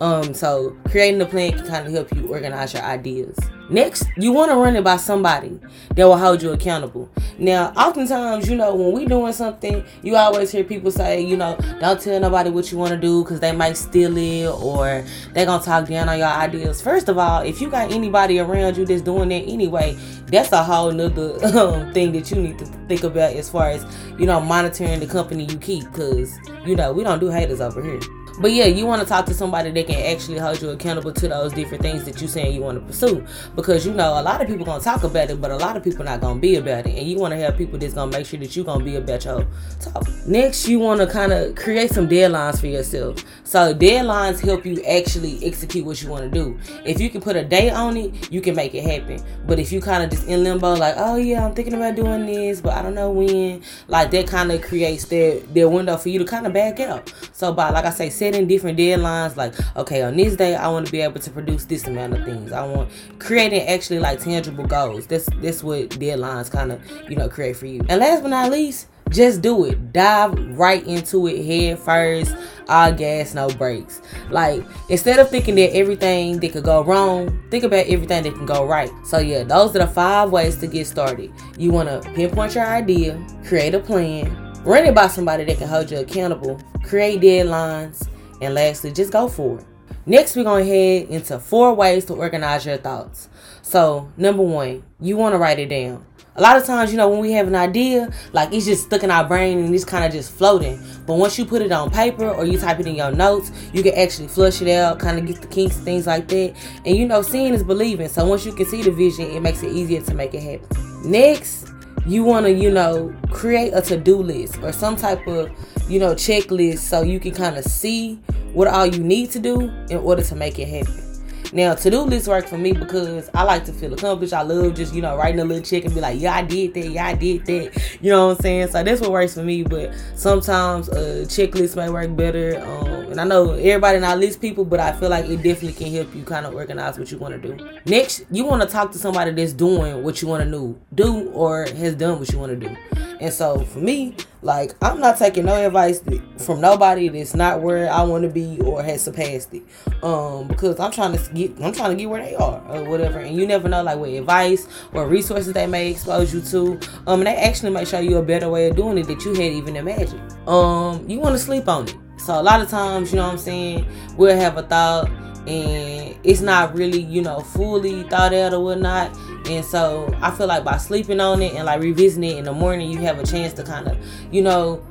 Um, 0.00 0.34
so 0.34 0.76
creating 0.88 1.20
a 1.22 1.26
plan 1.26 1.52
can 1.52 1.66
kind 1.66 1.86
of 1.86 1.92
help 1.92 2.14
you 2.14 2.28
organize 2.28 2.74
your 2.74 2.82
ideas. 2.82 3.38
Next, 3.68 4.04
you 4.16 4.30
want 4.30 4.50
to 4.50 4.56
run 4.56 4.76
it 4.76 4.84
by 4.84 4.96
somebody 4.96 5.58
that 5.94 6.04
will 6.04 6.16
hold 6.16 6.40
you 6.40 6.52
accountable. 6.52 7.10
Now, 7.38 7.72
oftentimes, 7.76 8.48
you 8.48 8.56
know, 8.56 8.74
when 8.74 8.92
we 8.92 9.06
doing 9.06 9.32
something, 9.32 9.84
you 10.02 10.14
always 10.14 10.52
hear 10.52 10.62
people 10.62 10.92
say, 10.92 11.20
you 11.20 11.36
know, 11.36 11.58
don't 11.80 12.00
tell 12.00 12.20
nobody 12.20 12.50
what 12.50 12.70
you 12.70 12.78
want 12.78 12.92
to 12.92 12.96
do 12.96 13.24
because 13.24 13.40
they 13.40 13.50
might 13.50 13.76
steal 13.76 14.16
it 14.16 14.46
or 14.46 15.04
they 15.32 15.44
gonna 15.44 15.64
talk 15.64 15.88
down 15.88 16.08
on 16.08 16.18
your 16.18 16.28
ideas. 16.28 16.80
First 16.80 17.08
of 17.08 17.18
all, 17.18 17.42
if 17.42 17.60
you 17.60 17.68
got 17.68 17.90
anybody 17.90 18.38
around 18.38 18.76
you 18.76 18.86
that's 18.86 19.02
doing 19.02 19.30
that 19.30 19.48
anyway, 19.48 19.96
that's 20.26 20.52
a 20.52 20.62
whole 20.62 20.92
nother 20.92 21.44
um, 21.58 21.92
thing 21.92 22.12
that 22.12 22.30
you 22.30 22.36
need 22.36 22.58
to 22.58 22.66
think 22.86 23.02
about 23.02 23.32
as 23.32 23.50
far 23.50 23.70
as 23.70 23.84
you 24.18 24.26
know 24.26 24.40
monitoring 24.40 25.00
the 25.00 25.06
company 25.06 25.44
you 25.44 25.58
keep 25.58 25.84
because 25.86 26.38
you 26.64 26.76
know 26.76 26.92
we 26.92 27.02
don't 27.02 27.18
do 27.18 27.30
haters 27.30 27.60
over 27.60 27.82
here. 27.82 28.00
But 28.38 28.52
yeah, 28.52 28.66
you 28.66 28.86
want 28.86 29.02
to 29.02 29.08
talk 29.08 29.26
to 29.26 29.34
somebody 29.34 29.70
that 29.70 29.86
can 29.86 30.14
actually 30.14 30.38
hold 30.38 30.60
you 30.60 30.70
accountable 30.70 31.12
to 31.12 31.28
those 31.28 31.52
different 31.52 31.82
things 31.82 32.04
that 32.04 32.20
you're 32.20 32.28
saying 32.28 32.54
you 32.54 32.62
want 32.62 32.78
to 32.78 32.84
pursue. 32.84 33.26
Because 33.54 33.86
you 33.86 33.92
know, 33.92 34.20
a 34.20 34.22
lot 34.22 34.42
of 34.42 34.48
people 34.48 34.64
gonna 34.64 34.82
talk 34.82 35.04
about 35.04 35.30
it, 35.30 35.40
but 35.40 35.50
a 35.50 35.56
lot 35.56 35.76
of 35.76 35.82
people 35.82 36.04
not 36.04 36.20
gonna 36.20 36.40
be 36.40 36.56
about 36.56 36.86
it. 36.86 36.98
And 36.98 37.06
you 37.08 37.18
want 37.18 37.32
to 37.32 37.38
have 37.38 37.56
people 37.56 37.78
that's 37.78 37.94
gonna 37.94 38.12
make 38.12 38.26
sure 38.26 38.38
that 38.40 38.54
you 38.54 38.64
gonna 38.64 38.84
be 38.84 38.96
about 38.96 39.24
your 39.24 39.46
talk. 39.80 40.06
Next, 40.26 40.68
you 40.68 40.78
want 40.78 41.00
to 41.00 41.06
kind 41.06 41.32
of 41.32 41.54
create 41.54 41.90
some 41.90 42.08
deadlines 42.08 42.60
for 42.60 42.66
yourself. 42.66 43.24
So 43.44 43.74
deadlines 43.74 44.40
help 44.40 44.66
you 44.66 44.82
actually 44.84 45.44
execute 45.44 45.86
what 45.86 46.02
you 46.02 46.10
want 46.10 46.24
to 46.24 46.30
do. 46.30 46.58
If 46.84 47.00
you 47.00 47.08
can 47.08 47.20
put 47.20 47.36
a 47.36 47.44
date 47.44 47.70
on 47.70 47.96
it, 47.96 48.30
you 48.30 48.40
can 48.40 48.54
make 48.54 48.74
it 48.74 48.82
happen. 48.82 49.24
But 49.46 49.58
if 49.58 49.72
you 49.72 49.80
kind 49.80 50.02
of 50.02 50.10
just 50.10 50.26
in 50.26 50.44
limbo, 50.44 50.74
like, 50.74 50.94
oh 50.98 51.16
yeah, 51.16 51.46
I'm 51.46 51.54
thinking 51.54 51.74
about 51.74 51.94
doing 51.94 52.26
this, 52.26 52.60
but 52.60 52.74
I 52.74 52.82
don't 52.82 52.94
know 52.94 53.10
when, 53.10 53.62
like 53.88 54.10
that 54.10 54.26
kind 54.26 54.52
of 54.52 54.62
creates 54.62 55.04
that 55.06 55.54
their 55.54 55.68
window 55.68 55.96
for 55.96 56.08
you 56.08 56.18
to 56.18 56.24
kind 56.24 56.46
of 56.46 56.52
back 56.52 56.80
out. 56.80 57.12
So 57.32 57.52
by 57.52 57.70
like 57.70 57.84
I 57.84 57.90
say, 57.90 58.10
setting 58.26 58.48
different 58.48 58.78
deadlines, 58.78 59.36
like 59.36 59.54
okay, 59.76 60.02
on 60.02 60.16
this 60.16 60.36
day 60.36 60.56
I 60.56 60.68
want 60.68 60.86
to 60.86 60.92
be 60.92 61.00
able 61.00 61.20
to 61.20 61.30
produce 61.30 61.64
this 61.64 61.86
amount 61.86 62.14
of 62.14 62.24
things. 62.24 62.52
I 62.52 62.66
want 62.66 62.90
creating 63.18 63.62
actually 63.68 64.00
like 64.00 64.20
tangible 64.20 64.66
goals. 64.66 65.06
That's 65.06 65.26
that's 65.40 65.62
what 65.62 65.90
deadlines 65.90 66.50
kind 66.50 66.72
of 66.72 66.80
you 67.08 67.16
know 67.16 67.28
create 67.28 67.56
for 67.56 67.66
you. 67.66 67.82
And 67.88 68.00
last 68.00 68.22
but 68.22 68.30
not 68.30 68.50
least, 68.50 68.88
just 69.10 69.42
do 69.42 69.64
it. 69.64 69.92
Dive 69.92 70.34
right 70.58 70.84
into 70.84 71.28
it 71.28 71.44
head 71.44 71.78
first. 71.78 72.34
All 72.68 72.92
gas, 72.92 73.32
no 73.32 73.48
brakes. 73.48 74.02
Like 74.30 74.64
instead 74.88 75.20
of 75.20 75.30
thinking 75.30 75.54
that 75.54 75.76
everything 75.76 76.40
that 76.40 76.52
could 76.52 76.64
go 76.64 76.82
wrong, 76.82 77.40
think 77.50 77.62
about 77.62 77.86
everything 77.86 78.24
that 78.24 78.34
can 78.34 78.46
go 78.46 78.66
right. 78.66 78.90
So 79.04 79.18
yeah, 79.18 79.44
those 79.44 79.76
are 79.76 79.80
the 79.80 79.86
five 79.86 80.30
ways 80.32 80.56
to 80.56 80.66
get 80.66 80.88
started. 80.88 81.30
You 81.56 81.70
want 81.70 81.88
to 81.88 82.10
pinpoint 82.12 82.56
your 82.56 82.66
idea, 82.66 83.24
create 83.46 83.74
a 83.74 83.78
plan, 83.78 84.62
run 84.64 84.84
it 84.84 84.96
by 84.96 85.06
somebody 85.06 85.44
that 85.44 85.58
can 85.58 85.68
hold 85.68 85.92
you 85.92 85.98
accountable, 85.98 86.60
create 86.82 87.20
deadlines, 87.20 88.08
and 88.40 88.54
lastly, 88.54 88.92
just 88.92 89.12
go 89.12 89.28
for 89.28 89.58
it. 89.58 89.66
Next, 90.04 90.36
we're 90.36 90.44
going 90.44 90.64
to 90.64 90.70
head 90.70 91.08
into 91.08 91.38
four 91.38 91.74
ways 91.74 92.04
to 92.06 92.14
organize 92.14 92.64
your 92.64 92.76
thoughts. 92.76 93.28
So, 93.62 94.10
number 94.16 94.42
one, 94.42 94.84
you 95.00 95.16
want 95.16 95.34
to 95.34 95.38
write 95.38 95.58
it 95.58 95.68
down. 95.68 96.04
A 96.36 96.40
lot 96.42 96.58
of 96.58 96.64
times, 96.64 96.92
you 96.92 96.98
know, 96.98 97.08
when 97.08 97.20
we 97.20 97.32
have 97.32 97.48
an 97.48 97.54
idea, 97.54 98.12
like 98.32 98.52
it's 98.52 98.66
just 98.66 98.84
stuck 98.84 99.02
in 99.02 99.10
our 99.10 99.26
brain 99.26 99.58
and 99.58 99.74
it's 99.74 99.86
kind 99.86 100.04
of 100.04 100.12
just 100.12 100.30
floating. 100.30 100.78
But 101.06 101.14
once 101.14 101.38
you 101.38 101.46
put 101.46 101.62
it 101.62 101.72
on 101.72 101.90
paper 101.90 102.28
or 102.28 102.44
you 102.44 102.58
type 102.58 102.78
it 102.78 102.86
in 102.86 102.94
your 102.94 103.10
notes, 103.10 103.50
you 103.72 103.82
can 103.82 103.94
actually 103.94 104.28
flush 104.28 104.60
it 104.60 104.68
out, 104.68 104.98
kind 104.98 105.18
of 105.18 105.26
get 105.26 105.40
the 105.40 105.46
kinks, 105.46 105.78
things 105.78 106.06
like 106.06 106.28
that. 106.28 106.54
And 106.84 106.94
you 106.94 107.08
know, 107.08 107.22
seeing 107.22 107.54
is 107.54 107.64
believing. 107.64 108.08
So 108.08 108.26
once 108.26 108.44
you 108.44 108.52
can 108.52 108.66
see 108.66 108.82
the 108.82 108.90
vision, 108.90 109.30
it 109.30 109.40
makes 109.40 109.62
it 109.62 109.72
easier 109.72 110.02
to 110.02 110.14
make 110.14 110.34
it 110.34 110.42
happen. 110.42 111.10
Next, 111.10 111.72
you 112.06 112.22
want 112.22 112.46
to, 112.46 112.52
you 112.52 112.70
know, 112.70 113.14
create 113.30 113.72
a 113.72 113.82
to 113.82 113.96
do 113.96 114.22
list 114.22 114.58
or 114.62 114.72
some 114.72 114.96
type 114.96 115.26
of, 115.26 115.50
you 115.88 115.98
know, 115.98 116.14
checklist 116.14 116.78
so 116.78 117.02
you 117.02 117.18
can 117.18 117.32
kind 117.32 117.56
of 117.56 117.64
see 117.64 118.14
what 118.52 118.68
all 118.68 118.86
you 118.86 119.02
need 119.02 119.30
to 119.32 119.38
do 119.38 119.70
in 119.90 119.98
order 119.98 120.22
to 120.22 120.34
make 120.34 120.58
it 120.58 120.68
happen. 120.68 121.05
Now, 121.52 121.74
to 121.74 121.90
do 121.90 122.00
list 122.00 122.28
work 122.28 122.46
for 122.46 122.58
me 122.58 122.72
because 122.72 123.30
I 123.34 123.42
like 123.44 123.64
to 123.66 123.72
feel 123.72 123.92
accomplished. 123.94 124.32
I 124.32 124.42
love 124.42 124.74
just, 124.74 124.94
you 124.94 125.02
know, 125.02 125.16
writing 125.16 125.40
a 125.40 125.44
little 125.44 125.62
check 125.62 125.84
and 125.84 125.94
be 125.94 126.00
like, 126.00 126.20
yeah, 126.20 126.34
I 126.34 126.42
did 126.42 126.74
that. 126.74 126.88
Yeah, 126.88 127.06
I 127.06 127.14
did 127.14 127.46
that. 127.46 127.98
You 128.00 128.10
know 128.10 128.28
what 128.28 128.36
I'm 128.36 128.42
saying? 128.42 128.68
So 128.68 128.82
that's 128.82 129.00
what 129.00 129.10
works 129.10 129.34
for 129.34 129.42
me. 129.42 129.62
But 129.62 129.94
sometimes 130.14 130.88
a 130.88 131.24
checklist 131.26 131.76
may 131.76 131.88
work 131.88 132.14
better. 132.16 132.60
Um, 132.64 133.12
and 133.12 133.20
I 133.20 133.24
know 133.24 133.52
everybody 133.52 134.00
not 134.00 134.18
list 134.18 134.40
people, 134.40 134.64
but 134.64 134.80
I 134.80 134.92
feel 134.92 135.08
like 135.08 135.26
it 135.26 135.36
definitely 135.36 135.72
can 135.72 135.92
help 135.92 136.14
you 136.14 136.24
kind 136.24 136.46
of 136.46 136.54
organize 136.54 136.98
what 136.98 137.10
you 137.10 137.18
want 137.18 137.40
to 137.40 137.56
do. 137.56 137.68
Next, 137.86 138.24
you 138.30 138.44
want 138.44 138.62
to 138.62 138.68
talk 138.68 138.92
to 138.92 138.98
somebody 138.98 139.30
that's 139.30 139.52
doing 139.52 140.02
what 140.02 140.20
you 140.20 140.28
want 140.28 140.44
to 140.44 140.50
do, 140.50 140.80
do 140.94 141.30
or 141.30 141.66
has 141.66 141.94
done 141.94 142.18
what 142.18 142.30
you 142.32 142.38
want 142.38 142.60
to 142.60 142.68
do. 142.68 142.76
And 143.20 143.32
so 143.32 143.60
for 143.60 143.78
me, 143.78 144.14
like 144.42 144.74
I'm 144.82 145.00
not 145.00 145.18
taking 145.18 145.46
no 145.46 145.66
advice 145.66 146.02
from 146.38 146.60
nobody 146.60 147.08
that's 147.08 147.34
not 147.34 147.62
where 147.62 147.90
I 147.90 148.02
want 148.02 148.24
to 148.24 148.28
be 148.28 148.60
or 148.60 148.82
has 148.82 149.02
surpassed 149.02 149.54
it. 149.54 149.62
Um, 150.02 150.48
because 150.48 150.78
I'm 150.78 150.90
trying 150.90 151.16
to 151.16 151.32
get, 151.32 151.52
I'm 151.62 151.72
trying 151.72 151.90
to 151.90 151.96
get 151.96 152.08
where 152.08 152.22
they 152.22 152.34
are 152.34 152.62
or 152.68 152.84
whatever. 152.84 153.18
And 153.18 153.36
you 153.36 153.46
never 153.46 153.68
know 153.68 153.82
like 153.82 153.98
what 153.98 154.10
advice 154.10 154.68
or 154.92 155.08
resources 155.08 155.52
they 155.52 155.66
may 155.66 155.90
expose 155.90 156.34
you 156.34 156.40
to. 156.42 156.80
Um, 157.06 157.20
and 157.20 157.26
they 157.26 157.36
actually 157.36 157.70
might 157.70 157.88
show 157.88 158.00
you 158.00 158.18
a 158.18 158.22
better 158.22 158.48
way 158.48 158.68
of 158.68 158.76
doing 158.76 158.98
it 158.98 159.06
that 159.06 159.24
you 159.24 159.30
had 159.30 159.52
even 159.52 159.76
imagined. 159.76 160.20
Um, 160.48 161.08
you 161.08 161.18
want 161.18 161.34
to 161.34 161.38
sleep 161.38 161.68
on 161.68 161.88
it. 161.88 161.94
So 162.18 162.40
a 162.40 162.42
lot 162.42 162.60
of 162.60 162.68
times, 162.68 163.12
you 163.12 163.16
know 163.16 163.24
what 163.24 163.32
I'm 163.32 163.38
saying, 163.38 163.86
we'll 164.16 164.36
have 164.36 164.56
a 164.56 164.62
thought 164.62 165.10
and 165.48 166.16
it's 166.24 166.40
not 166.40 166.74
really, 166.74 167.00
you 167.00 167.22
know, 167.22 167.40
fully 167.40 168.02
thought 168.04 168.32
out 168.32 168.52
or 168.52 168.62
whatnot. 168.62 169.16
And 169.48 169.64
so 169.64 170.12
I 170.20 170.30
feel 170.30 170.46
like 170.46 170.64
by 170.64 170.76
sleeping 170.76 171.20
on 171.20 171.42
it 171.42 171.54
and 171.54 171.66
like 171.66 171.80
revisiting 171.80 172.30
it 172.30 172.38
in 172.38 172.44
the 172.44 172.52
morning, 172.52 172.90
you 172.90 172.98
have 173.00 173.18
a 173.18 173.26
chance 173.26 173.52
to 173.54 173.62
kind 173.62 173.88
of, 173.88 173.98
you 174.32 174.42
know, 174.42 174.84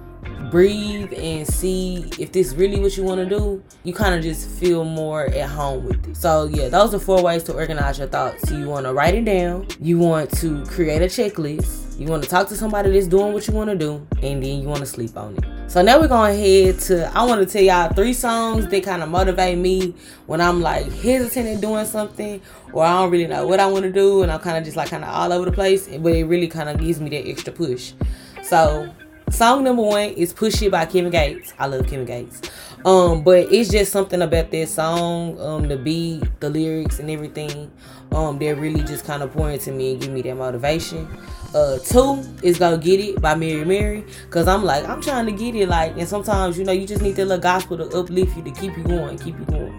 breathe 0.50 1.14
and 1.18 1.48
see 1.48 2.10
if 2.20 2.32
this 2.32 2.48
is 2.48 2.56
really 2.56 2.80
what 2.80 2.96
you 2.96 3.04
want 3.04 3.20
to 3.20 3.26
do, 3.26 3.64
you 3.84 3.94
kind 3.94 4.16
of 4.16 4.24
just 4.24 4.50
feel 4.50 4.86
more 4.86 5.26
at 5.26 5.50
home 5.50 5.86
with 5.86 6.08
it. 6.08 6.16
So, 6.16 6.46
yeah, 6.46 6.70
those 6.70 6.94
are 6.94 7.00
four 7.00 7.22
ways 7.22 7.44
to 7.44 7.54
organize 7.54 7.98
your 7.98 8.08
thoughts. 8.08 8.50
You 8.52 8.68
want 8.68 8.86
to 8.86 8.94
write 8.94 9.16
it 9.16 9.26
down, 9.26 9.68
you 9.82 9.98
want 9.98 10.32
to 10.38 10.64
create 10.66 11.02
a 11.02 11.06
checklist, 11.06 11.85
you 11.98 12.08
want 12.08 12.24
to 12.24 12.30
talk 12.30 12.48
to 12.50 12.56
somebody 12.56 12.92
that's 12.92 13.08
doing 13.08 13.34
what 13.34 13.48
you 13.48 13.54
want 13.54 13.70
to 13.70 13.76
do, 13.76 14.06
and 14.22 14.44
then 14.44 14.62
you 14.62 14.68
want 14.68 14.82
to 14.82 14.86
sleep 14.86 15.18
on 15.18 15.38
it. 15.38 15.46
So 15.68 15.82
now 15.82 16.00
we're 16.00 16.08
going 16.08 16.36
to 16.36 16.40
head 16.40 16.80
to, 16.82 17.18
I 17.18 17.24
want 17.26 17.48
to 17.48 17.52
tell 17.52 17.62
y'all 17.62 17.94
three 17.94 18.14
songs 18.14 18.68
that 18.68 18.84
kind 18.84 19.02
of 19.02 19.10
motivate 19.10 19.58
me 19.58 19.96
when 20.26 20.42
I'm 20.42 20.62
like 20.62 20.86
hesitant 20.92 21.48
at 21.48 21.62
doing 21.62 21.86
something 21.86 22.42
or 22.72 22.84
I 22.84 22.94
don't 22.94 23.10
really 23.12 23.28
know 23.28 23.48
what 23.48 23.60
I 23.60 23.66
want 23.66 23.84
to 23.84 23.92
do 23.92 24.24
and 24.24 24.32
I'm 24.32 24.40
kind 24.40 24.58
of 24.58 24.64
just 24.64 24.78
like 24.78 24.90
kind 24.90 25.04
of 25.04 25.10
all 25.10 25.34
over 25.34 25.46
the 25.46 25.52
place, 25.52 25.88
but 25.88 26.14
it 26.14 26.26
really 26.26 26.48
kind 26.48 26.70
of 26.70 26.80
gives 26.80 27.00
me 27.00 27.10
that 27.10 27.28
extra 27.28 27.52
push. 27.52 27.94
So 28.44 28.94
Song 29.32 29.64
number 29.64 29.82
one 29.82 30.12
is 30.12 30.32
"Push 30.32 30.62
It" 30.62 30.72
by 30.72 30.86
Kevin 30.86 31.10
Gates. 31.10 31.54
I 31.58 31.66
love 31.66 31.88
Kevin 31.88 32.06
Gates. 32.06 32.42
Um, 32.86 33.24
but 33.24 33.52
it's 33.52 33.70
just 33.70 33.92
something 33.92 34.22
about 34.22 34.52
that 34.52 34.70
song, 34.70 35.40
um, 35.42 35.68
the 35.68 35.76
beat, 35.76 36.24
the 36.40 36.50
lyrics, 36.50 37.00
and 37.00 37.10
everything. 37.10 37.72
Um, 38.12 38.38
that 38.40 38.56
really 38.56 38.84
just 38.84 39.04
kind 39.04 39.24
of 39.24 39.34
pour 39.34 39.58
to 39.58 39.72
me 39.72 39.94
and 39.94 40.02
give 40.02 40.12
me 40.12 40.22
that 40.22 40.36
motivation. 40.36 41.08
Uh, 41.56 41.80
two 41.80 42.22
is 42.44 42.60
gonna 42.60 42.78
Get 42.78 43.00
It" 43.00 43.22
by 43.22 43.34
Mary 43.34 43.64
Mary, 43.64 44.04
cause 44.30 44.46
I'm 44.46 44.66
like 44.66 44.84
I'm 44.90 45.02
trying 45.02 45.26
to 45.26 45.32
get 45.32 45.56
it, 45.56 45.70
like, 45.70 45.94
and 45.98 46.06
sometimes 46.08 46.58
you 46.58 46.66
know 46.66 46.74
you 46.74 46.86
just 46.86 47.02
need 47.02 47.16
that 47.16 47.28
little 47.28 47.42
gospel 47.42 47.78
to 47.78 47.86
uplift 47.98 48.36
you 48.36 48.44
to 48.44 48.52
keep 48.52 48.76
you 48.76 48.84
going, 48.84 49.18
keep 49.18 49.40
you 49.40 49.46
going. 49.46 49.74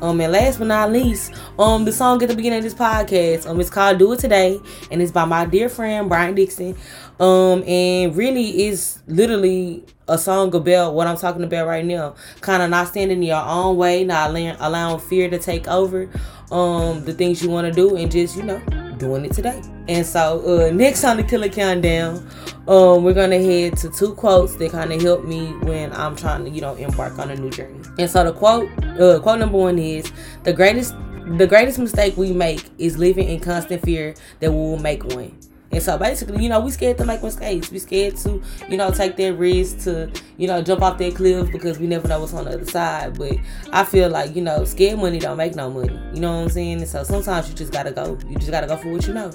Um, 0.00 0.18
and 0.22 0.32
last 0.32 0.58
but 0.58 0.68
not 0.68 0.90
least, 0.90 1.34
um, 1.58 1.84
the 1.84 1.92
song 1.92 2.22
at 2.22 2.30
the 2.30 2.34
beginning 2.34 2.60
of 2.60 2.64
this 2.64 2.72
podcast, 2.72 3.46
um, 3.46 3.60
it's 3.60 3.68
called 3.68 3.98
"Do 3.98 4.12
It 4.12 4.18
Today," 4.18 4.58
and 4.90 5.02
it's 5.02 5.12
by 5.12 5.26
my 5.26 5.44
dear 5.44 5.68
friend 5.68 6.08
Brian 6.08 6.34
Dixon. 6.34 6.74
Um, 7.18 7.62
and 7.64 8.16
really 8.16 8.64
is 8.68 9.00
literally 9.06 9.84
a 10.08 10.16
song 10.16 10.54
about 10.54 10.94
what 10.94 11.06
I'm 11.06 11.18
talking 11.18 11.44
about 11.44 11.66
right 11.66 11.84
now. 11.84 12.14
Kind 12.40 12.62
of 12.62 12.70
not 12.70 12.88
standing 12.88 13.18
in 13.18 13.22
your 13.24 13.44
own 13.44 13.76
way, 13.76 14.04
not 14.04 14.30
allowing, 14.30 14.56
allowing 14.58 15.00
fear 15.00 15.28
to 15.28 15.38
take 15.38 15.68
over 15.68 16.08
um 16.50 17.04
the 17.04 17.12
things 17.12 17.42
you 17.42 17.50
want 17.50 17.66
to 17.66 17.72
do, 17.74 17.94
and 17.96 18.10
just 18.10 18.38
you 18.38 18.42
know 18.42 18.89
doing 19.00 19.24
it 19.24 19.32
today. 19.32 19.60
And 19.88 20.06
so 20.06 20.42
uh, 20.46 20.70
next 20.70 21.02
on 21.02 21.16
the 21.16 21.24
Killer 21.24 21.48
Countdown, 21.48 22.24
um, 22.68 23.02
we're 23.02 23.14
gonna 23.14 23.42
head 23.42 23.76
to 23.78 23.90
two 23.90 24.14
quotes 24.14 24.54
that 24.56 24.70
kind 24.70 24.92
of 24.92 25.02
help 25.02 25.24
me 25.24 25.46
when 25.64 25.92
I'm 25.92 26.14
trying 26.14 26.44
to, 26.44 26.50
you 26.50 26.60
know, 26.60 26.74
embark 26.76 27.18
on 27.18 27.30
a 27.30 27.34
new 27.34 27.50
journey. 27.50 27.80
And 27.98 28.08
so 28.08 28.22
the 28.22 28.32
quote, 28.32 28.68
uh, 29.00 29.18
quote 29.18 29.40
number 29.40 29.58
one 29.58 29.78
is 29.78 30.12
the 30.44 30.52
greatest, 30.52 30.94
the 31.38 31.46
greatest 31.46 31.80
mistake 31.80 32.16
we 32.16 32.32
make 32.32 32.64
is 32.78 32.98
living 32.98 33.28
in 33.28 33.40
constant 33.40 33.82
fear 33.82 34.14
that 34.38 34.52
we 34.52 34.56
will 34.56 34.78
make 34.78 35.04
one. 35.04 35.36
And 35.72 35.82
so 35.82 35.96
basically, 35.96 36.42
you 36.42 36.48
know, 36.48 36.60
we 36.60 36.72
scared 36.72 36.98
to 36.98 37.04
make 37.04 37.22
mistakes. 37.22 37.70
We 37.70 37.78
scared 37.78 38.16
to, 38.18 38.42
you 38.68 38.76
know, 38.76 38.90
take 38.90 39.16
that 39.16 39.34
risk 39.34 39.78
to, 39.84 40.10
you 40.36 40.48
know, 40.48 40.62
jump 40.62 40.82
off 40.82 40.98
that 40.98 41.14
cliff 41.14 41.50
because 41.52 41.78
we 41.78 41.86
never 41.86 42.08
know 42.08 42.20
what's 42.20 42.34
on 42.34 42.46
the 42.46 42.54
other 42.54 42.64
side. 42.64 43.16
But 43.16 43.36
I 43.72 43.84
feel 43.84 44.10
like, 44.10 44.34
you 44.34 44.42
know, 44.42 44.64
scared 44.64 44.98
money 44.98 45.20
don't 45.20 45.36
make 45.36 45.54
no 45.54 45.70
money. 45.70 45.96
You 46.12 46.20
know 46.20 46.38
what 46.38 46.42
I'm 46.42 46.48
saying? 46.48 46.78
And 46.80 46.88
so 46.88 47.04
sometimes 47.04 47.48
you 47.48 47.54
just 47.54 47.72
gotta 47.72 47.92
go. 47.92 48.18
You 48.28 48.36
just 48.36 48.50
gotta 48.50 48.66
go 48.66 48.76
for 48.76 48.90
what 48.90 49.06
you 49.06 49.14
know. 49.14 49.30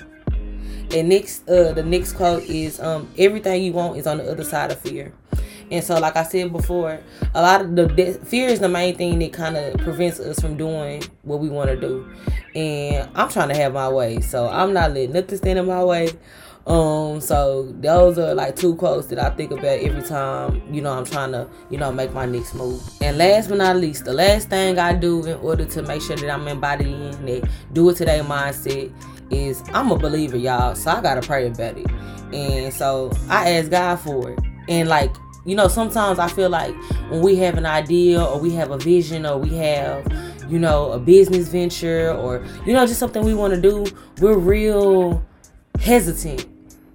And 0.92 1.10
next, 1.10 1.50
uh, 1.50 1.72
the 1.72 1.84
next 1.84 2.14
quote 2.14 2.44
is, 2.44 2.80
um, 2.80 3.10
everything 3.18 3.64
you 3.64 3.74
want 3.74 3.98
is 3.98 4.06
on 4.06 4.18
the 4.18 4.30
other 4.30 4.44
side 4.44 4.72
of 4.72 4.80
fear. 4.80 5.14
And 5.72 5.84
so, 5.84 6.00
like 6.00 6.16
I 6.16 6.24
said 6.24 6.52
before, 6.52 7.00
a 7.34 7.42
lot 7.42 7.62
of 7.62 7.76
the 7.76 8.20
fear 8.26 8.50
is 8.50 8.60
the 8.60 8.70
main 8.70 8.96
thing 8.96 9.20
that 9.20 9.34
kind 9.34 9.58
of 9.58 9.78
prevents 9.80 10.20
us 10.20 10.40
from 10.40 10.58
doing 10.58 11.04
what 11.24 11.40
we 11.40 11.50
want 11.50 11.70
to 11.70 11.76
do. 11.76 12.08
And 12.54 13.10
I'm 13.16 13.30
trying 13.30 13.50
to 13.50 13.56
have 13.56 13.74
my 13.74 13.90
way, 13.90 14.22
so 14.22 14.48
I'm 14.48 14.74
not 14.74 14.92
letting 14.92 15.14
nothing 15.14 15.38
stand 15.38 15.60
in 15.60 15.66
my 15.66 15.84
way. 15.84 16.10
Um, 16.68 17.22
so 17.22 17.72
those 17.80 18.18
are 18.18 18.34
like 18.34 18.56
two 18.56 18.76
quotes 18.76 19.08
that 19.08 19.20
I 19.20 19.30
think 19.30 19.52
about 19.52 19.66
every 19.66 20.02
time, 20.02 20.62
you 20.74 20.82
know, 20.82 20.94
I'm 20.94 21.06
trying 21.06 21.32
to, 21.32 21.48
you 21.70 21.78
know, 21.78 21.92
make 21.92 22.12
my 22.12 22.26
next 22.26 22.56
move. 22.56 22.82
And 23.02 23.18
last 23.18 23.50
but 23.50 23.60
not 23.60 23.76
least, 23.76 24.06
the 24.06 24.14
last 24.14 24.50
thing 24.50 24.80
I 24.80 24.94
do 24.94 25.24
in 25.26 25.38
order 25.38 25.66
to 25.66 25.82
make 25.84 26.02
sure 26.02 26.16
that 26.16 26.30
I'm 26.30 26.48
embodying 26.48 27.12
that 27.26 27.48
do 27.74 27.90
it 27.90 27.98
today 27.98 28.20
mindset 28.20 28.92
is 29.30 29.64
I'm 29.74 29.92
a 29.92 29.98
believer, 29.98 30.38
y'all. 30.38 30.74
So 30.76 30.90
I 30.90 31.02
gotta 31.02 31.22
pray 31.22 31.48
about 31.48 31.78
it. 31.78 31.88
And 32.34 32.74
so 32.74 33.12
I 33.30 33.52
ask 33.52 33.70
God 33.70 33.98
for 33.98 34.32
it. 34.32 34.40
And 34.68 34.90
like 34.90 35.16
you 35.46 35.56
know, 35.56 35.68
sometimes 35.68 36.20
I 36.20 36.28
feel 36.28 36.50
like 36.50 36.76
when 37.10 37.22
we 37.22 37.36
have 37.38 37.58
an 37.58 37.66
idea 37.66 38.24
or 38.24 38.40
we 38.40 38.52
have 38.54 38.72
a 38.72 38.78
vision 38.78 39.26
or 39.26 39.38
we 39.38 39.56
have, 39.56 40.06
you 40.50 40.60
know, 40.60 40.92
a 40.92 41.00
business 41.00 41.48
venture 41.48 42.12
or, 42.14 42.46
you 42.66 42.74
know, 42.74 42.86
just 42.86 43.00
something 43.00 43.24
we 43.24 43.34
want 43.34 43.54
to 43.54 43.62
do, 43.62 43.86
we're 44.20 44.38
real 44.38 45.24
hesitant 45.80 46.48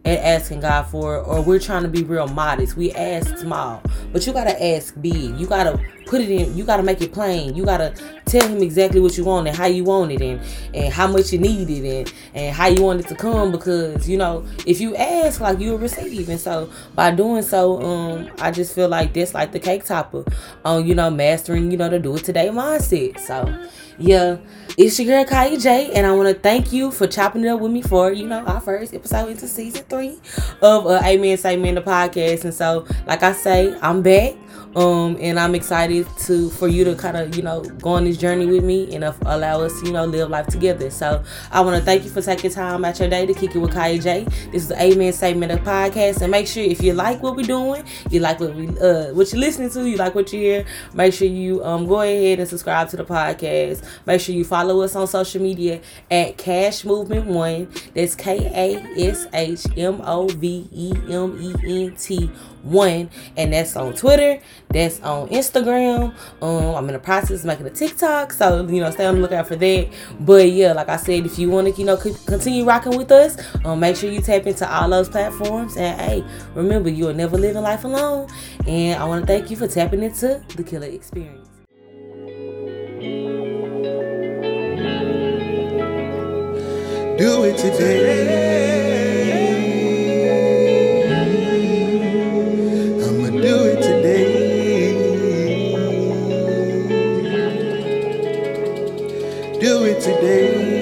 at 0.04 0.18
asking 0.18 0.60
God 0.60 0.84
for 0.84 1.16
it, 1.16 1.22
or 1.26 1.42
we're 1.42 1.58
trying 1.58 1.82
to 1.82 1.88
be 1.88 2.02
real 2.02 2.26
modest. 2.26 2.76
We 2.76 2.92
ask 2.92 3.38
small, 3.38 3.82
but 4.12 4.26
you 4.26 4.32
gotta 4.32 4.62
ask 4.74 4.94
big. 5.00 5.38
You 5.38 5.46
gotta 5.46 5.78
put 6.06 6.20
it 6.20 6.30
in. 6.30 6.56
You 6.56 6.64
gotta 6.64 6.82
make 6.82 7.00
it 7.02 7.12
plain. 7.12 7.54
You 7.54 7.64
gotta 7.64 7.94
tell 8.24 8.46
him 8.46 8.62
exactly 8.62 9.00
what 9.00 9.16
you 9.16 9.24
want 9.24 9.46
and 9.46 9.56
how 9.56 9.66
you 9.66 9.84
want 9.84 10.10
it, 10.12 10.22
and 10.22 10.40
and 10.74 10.92
how 10.92 11.06
much 11.06 11.32
you 11.32 11.38
need 11.38 11.68
it, 11.70 11.84
and 11.84 12.12
and 12.34 12.54
how 12.54 12.66
you 12.66 12.82
want 12.82 13.00
it 13.00 13.08
to 13.08 13.14
come. 13.14 13.52
Because 13.52 14.08
you 14.08 14.16
know, 14.16 14.44
if 14.66 14.80
you 14.80 14.96
ask, 14.96 15.40
like 15.40 15.60
you'll 15.60 15.78
receive. 15.78 16.28
And 16.28 16.40
so 16.40 16.70
by 16.94 17.10
doing 17.10 17.42
so, 17.42 17.80
um, 17.82 18.30
I 18.40 18.50
just 18.50 18.74
feel 18.74 18.88
like 18.88 19.12
that's 19.12 19.34
like 19.34 19.52
the 19.52 19.60
cake 19.60 19.84
topper 19.84 20.24
on 20.64 20.86
you 20.86 20.94
know 20.94 21.10
mastering 21.10 21.70
you 21.70 21.76
know 21.76 21.88
the 21.88 21.98
do 21.98 22.16
it 22.16 22.24
today 22.24 22.48
mindset. 22.48 23.18
So 23.20 23.68
yeah, 23.98 24.38
it's 24.78 24.98
your 24.98 25.08
girl 25.08 25.24
Kaya 25.24 25.58
J, 25.58 25.92
and 25.92 26.06
I 26.06 26.12
want 26.12 26.34
to 26.34 26.40
thank 26.40 26.72
you 26.72 26.90
for 26.90 27.06
chopping 27.06 27.44
it 27.44 27.48
up 27.48 27.60
with 27.60 27.70
me 27.70 27.82
for 27.82 28.12
you 28.12 28.26
know 28.26 28.44
our 28.44 28.60
first 28.60 28.94
episode 28.94 29.28
into 29.28 29.46
season 29.46 29.84
three 29.90 30.18
of 30.62 30.86
uh, 30.86 31.00
Amen 31.04 31.36
Say 31.36 31.56
Man 31.56 31.74
the 31.74 31.82
podcast. 31.82 32.44
And 32.44 32.54
so, 32.54 32.86
like 33.06 33.22
I 33.22 33.32
say, 33.32 33.76
I'm 33.82 34.02
back, 34.02 34.34
um, 34.76 35.16
and 35.20 35.38
I'm 35.38 35.54
excited 35.54 36.06
to 36.26 36.48
for 36.50 36.68
you 36.68 36.84
to 36.84 36.94
kind 36.94 37.16
of 37.16 37.36
you 37.36 37.42
know 37.42 37.62
go 37.62 37.90
on 37.90 38.04
this 38.04 38.16
journey 38.16 38.46
with 38.46 38.62
me 38.62 38.94
and 38.94 39.02
uh, 39.04 39.12
allow 39.22 39.62
us 39.62 39.82
you 39.82 39.92
know 39.92 40.04
live 40.04 40.30
life 40.30 40.46
together. 40.46 40.90
So 40.90 41.22
I 41.50 41.60
want 41.60 41.76
to 41.76 41.82
thank 41.82 42.04
you 42.04 42.10
for 42.10 42.22
taking 42.22 42.50
time 42.50 42.84
out 42.84 42.98
your 43.00 43.08
day 43.08 43.26
to 43.26 43.34
kick 43.34 43.54
it 43.54 43.58
with 43.58 43.72
Kaya 43.72 43.98
J. 43.98 44.24
This 44.52 44.62
is 44.62 44.68
the 44.68 44.80
Amen 44.80 45.12
Man 45.40 45.48
the 45.48 45.56
podcast, 45.56 46.22
and 46.22 46.30
make 46.30 46.46
sure 46.46 46.62
if 46.62 46.82
you 46.82 46.92
like 46.92 47.22
what 47.22 47.36
we're 47.36 47.46
doing, 47.46 47.84
you 48.10 48.20
like 48.20 48.38
what 48.40 48.54
we 48.54 48.68
uh 48.78 49.12
what 49.12 49.32
you're 49.32 49.40
listening 49.40 49.70
to, 49.70 49.88
you 49.88 49.96
like 49.96 50.14
what 50.14 50.32
you 50.32 50.38
hear, 50.38 50.64
make 50.94 51.14
sure 51.14 51.28
you 51.28 51.64
um 51.64 51.86
go 51.86 52.00
ahead 52.00 52.38
and 52.38 52.48
subscribe 52.48 52.88
to 52.90 52.96
the 52.96 53.04
podcast. 53.04 53.84
Make 54.06 54.20
sure 54.20 54.34
you 54.34 54.44
follow 54.44 54.82
us 54.82 54.94
on 54.94 55.06
social 55.06 55.42
media 55.42 55.80
at 56.10 56.38
Kash 56.38 56.84
Movement 56.84 57.26
One. 57.26 57.68
That's 57.94 58.14
K 58.14 58.38
A 58.54 59.00
S 59.10 59.26
H 59.32 59.66
M 59.76 60.00
O 60.04 60.28
V 60.28 60.68
E 60.72 60.92
M 61.08 61.38
E 61.40 61.86
N 61.86 61.96
T 61.96 62.30
one, 62.62 63.10
and 63.36 63.52
that's 63.52 63.76
on 63.76 63.94
Twitter. 63.94 64.40
That's 64.68 65.00
on 65.00 65.28
Instagram. 65.28 66.14
Um, 66.40 66.74
I'm 66.74 66.88
in 66.88 66.94
the 66.94 66.98
process 66.98 67.40
of 67.40 67.46
making 67.46 67.66
a 67.66 67.70
TikTok, 67.70 68.32
so 68.32 68.66
you 68.66 68.80
know, 68.80 68.90
stay 68.90 69.06
on 69.06 69.16
the 69.16 69.20
lookout 69.22 69.48
for 69.48 69.56
that. 69.56 69.88
But 70.20 70.50
yeah, 70.50 70.72
like 70.72 70.88
I 70.88 70.96
said, 70.96 71.26
if 71.26 71.38
you 71.38 71.50
want 71.50 71.74
to, 71.74 71.80
you 71.80 71.86
know, 71.86 71.96
continue 71.96 72.64
rocking 72.64 72.96
with 72.96 73.10
us, 73.10 73.36
um, 73.64 73.80
make 73.80 73.96
sure 73.96 74.10
you 74.10 74.20
tap 74.20 74.46
into 74.46 74.70
all 74.70 74.88
those 74.88 75.08
platforms. 75.08 75.76
And 75.76 76.00
hey, 76.00 76.24
remember, 76.54 76.90
you 76.90 77.08
are 77.08 77.14
never 77.14 77.36
living 77.36 77.62
life 77.62 77.84
alone. 77.84 78.28
And 78.66 79.00
I 79.00 79.04
want 79.04 79.22
to 79.22 79.26
thank 79.26 79.50
you 79.50 79.56
for 79.56 79.66
tapping 79.66 80.02
into 80.02 80.42
the 80.56 80.62
Killer 80.62 80.86
Experience. 80.86 81.48
Do 87.18 87.44
it 87.44 87.58
today. 87.58 88.69
Today. 100.00 100.79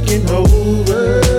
Taking 0.00 0.28
over. 0.28 1.33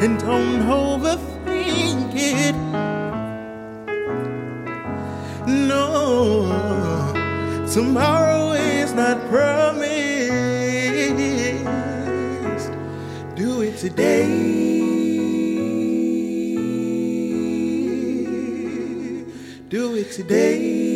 and 0.00 0.16
don't 0.20 0.62
overthink 0.62 2.12
it. 2.14 2.54
No, 5.46 6.46
tomorrow 7.72 8.52
is 8.52 8.92
not 8.92 9.18
promised. 9.28 9.88
Do 13.34 13.62
it 13.62 13.76
today. 13.78 14.28
Do 19.68 19.96
it 19.96 20.12
today. 20.12 20.87